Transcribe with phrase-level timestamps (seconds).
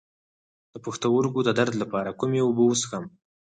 [0.73, 3.03] د پښتورګو د درد لپاره کومې اوبه وڅښم؟